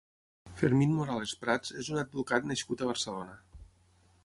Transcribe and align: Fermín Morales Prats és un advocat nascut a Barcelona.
Fermín 0.61 0.95
Morales 0.99 1.33
Prats 1.43 1.75
és 1.85 1.91
un 1.95 2.01
advocat 2.05 2.51
nascut 2.53 2.85
a 2.87 2.91
Barcelona. 2.95 3.37